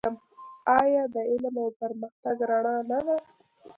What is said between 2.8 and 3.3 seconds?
نه ده؟